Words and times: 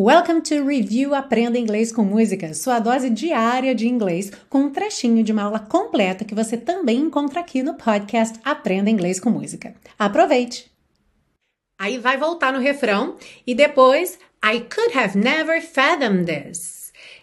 Welcome 0.00 0.42
to 0.42 0.64
Review 0.64 1.12
Aprenda 1.12 1.58
Inglês 1.58 1.90
com 1.90 2.04
Música, 2.04 2.54
sua 2.54 2.78
dose 2.78 3.10
diária 3.10 3.74
de 3.74 3.88
inglês, 3.88 4.30
com 4.48 4.60
um 4.60 4.70
trechinho 4.70 5.24
de 5.24 5.32
uma 5.32 5.42
aula 5.42 5.58
completa 5.58 6.24
que 6.24 6.36
você 6.36 6.56
também 6.56 6.98
encontra 6.98 7.40
aqui 7.40 7.64
no 7.64 7.74
podcast 7.74 8.38
Aprenda 8.44 8.88
Inglês 8.88 9.18
com 9.18 9.28
Música. 9.28 9.74
Aproveite! 9.98 10.70
Aí 11.76 11.98
vai 11.98 12.16
voltar 12.16 12.52
no 12.52 12.60
refrão 12.60 13.16
e 13.44 13.56
depois 13.56 14.20
I 14.40 14.60
could 14.60 14.96
have 14.96 15.18
never 15.18 15.60
fathomed 15.60 16.26
this. 16.26 16.77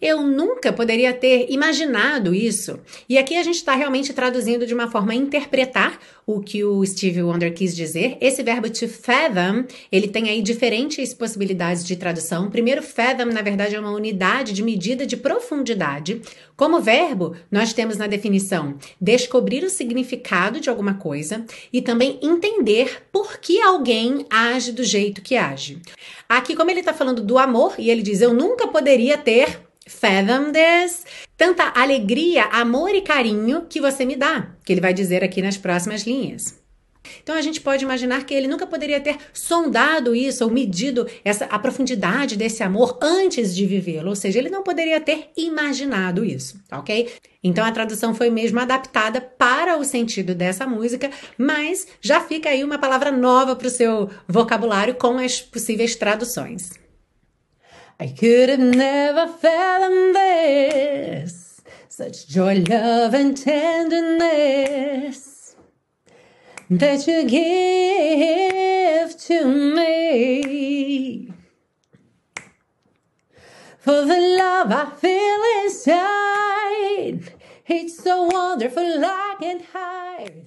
Eu 0.00 0.22
nunca 0.22 0.72
poderia 0.72 1.12
ter 1.12 1.46
imaginado 1.50 2.32
isso. 2.32 2.78
E 3.08 3.18
aqui 3.18 3.36
a 3.36 3.42
gente 3.42 3.56
está 3.56 3.74
realmente 3.74 4.12
traduzindo 4.12 4.64
de 4.64 4.72
uma 4.72 4.88
forma 4.88 5.12
a 5.12 5.16
interpretar 5.16 5.98
o 6.24 6.40
que 6.40 6.62
o 6.62 6.86
Steve 6.86 7.20
Wonder 7.20 7.52
quis 7.52 7.74
dizer. 7.74 8.16
Esse 8.20 8.44
verbo 8.44 8.70
to 8.70 8.86
fathom, 8.86 9.64
ele 9.90 10.06
tem 10.06 10.28
aí 10.28 10.40
diferentes 10.40 11.12
possibilidades 11.12 11.84
de 11.84 11.96
tradução. 11.96 12.48
Primeiro, 12.48 12.80
fathom, 12.80 13.24
na 13.32 13.42
verdade, 13.42 13.74
é 13.74 13.80
uma 13.80 13.90
unidade 13.90 14.52
de 14.52 14.62
medida 14.62 15.04
de 15.04 15.16
profundidade. 15.16 16.22
Como 16.56 16.80
verbo, 16.80 17.34
nós 17.50 17.72
temos 17.72 17.96
na 17.96 18.06
definição 18.06 18.76
descobrir 19.00 19.64
o 19.64 19.70
significado 19.70 20.60
de 20.60 20.70
alguma 20.70 20.94
coisa 20.94 21.44
e 21.72 21.82
também 21.82 22.20
entender 22.22 23.02
por 23.10 23.38
que 23.38 23.60
alguém 23.60 24.24
age 24.30 24.70
do 24.70 24.84
jeito 24.84 25.22
que 25.22 25.36
age. 25.36 25.80
Aqui, 26.28 26.54
como 26.54 26.70
ele 26.70 26.80
está 26.80 26.94
falando 26.94 27.22
do 27.22 27.36
amor, 27.36 27.74
e 27.78 27.90
ele 27.90 28.02
diz: 28.02 28.20
Eu 28.20 28.32
nunca 28.32 28.68
poderia 28.68 29.16
ter 29.16 29.67
fathom 29.88 30.52
this, 30.52 31.04
tanta 31.36 31.72
alegria, 31.74 32.44
amor 32.44 32.94
e 32.94 33.00
carinho 33.00 33.66
que 33.68 33.80
você 33.80 34.04
me 34.04 34.16
dá, 34.16 34.54
que 34.64 34.72
ele 34.72 34.80
vai 34.80 34.94
dizer 34.94 35.24
aqui 35.24 35.42
nas 35.42 35.56
próximas 35.56 36.02
linhas. 36.02 36.58
Então 37.22 37.34
a 37.34 37.40
gente 37.40 37.60
pode 37.60 37.84
imaginar 37.84 38.24
que 38.24 38.34
ele 38.34 38.48
nunca 38.48 38.66
poderia 38.66 39.00
ter 39.00 39.16
sondado 39.32 40.14
isso 40.14 40.44
ou 40.44 40.50
medido 40.50 41.06
essa 41.24 41.46
a 41.46 41.58
profundidade 41.58 42.36
desse 42.36 42.62
amor 42.62 42.98
antes 43.00 43.54
de 43.54 43.66
vivê-lo, 43.66 44.10
ou 44.10 44.16
seja, 44.16 44.38
ele 44.38 44.50
não 44.50 44.62
poderia 44.62 45.00
ter 45.00 45.30
imaginado 45.36 46.24
isso, 46.24 46.60
ok? 46.70 47.10
Então 47.42 47.64
a 47.64 47.72
tradução 47.72 48.14
foi 48.14 48.30
mesmo 48.30 48.58
adaptada 48.60 49.20
para 49.20 49.78
o 49.78 49.84
sentido 49.84 50.34
dessa 50.34 50.66
música, 50.66 51.10
mas 51.36 51.86
já 52.00 52.20
fica 52.20 52.50
aí 52.50 52.62
uma 52.64 52.78
palavra 52.78 53.10
nova 53.10 53.54
para 53.54 53.68
o 53.68 53.70
seu 53.70 54.10
vocabulário 54.26 54.94
com 54.94 55.18
as 55.18 55.40
possíveis 55.40 55.94
traduções. 55.94 56.87
I 58.00 58.06
could 58.06 58.48
have 58.48 58.60
never 58.60 59.26
fathomed 59.26 60.14
this, 60.14 61.60
such 61.88 62.28
joy, 62.28 62.60
love, 62.60 63.12
and 63.12 63.36
tenderness 63.36 65.28
that 66.70 67.08
you 67.08 67.28
give 67.28 69.18
to 69.22 69.44
me. 69.74 71.32
For 73.80 74.04
the 74.04 74.36
love 74.38 74.70
I 74.70 74.90
feel 74.94 75.42
inside, 75.64 77.32
it's 77.66 78.00
so 78.00 78.24
wonderful 78.24 79.04
I 79.04 79.36
can't 79.40 79.64
hide. 79.72 80.46